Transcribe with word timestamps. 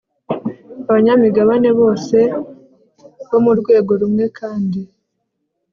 abanyamigabane 0.89 1.69
bose 1.79 2.17
bo 3.29 3.39
mu 3.45 3.51
rwego 3.59 3.91
rumwe 4.01 4.25
kandi 4.39 4.81